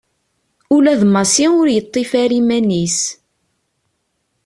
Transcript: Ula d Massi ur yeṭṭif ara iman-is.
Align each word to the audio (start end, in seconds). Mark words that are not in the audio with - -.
Ula 0.75 0.93
d 1.01 1.03
Massi 1.13 1.45
ur 1.59 1.67
yeṭṭif 1.71 2.11
ara 2.23 2.35
iman-is. 2.39 2.99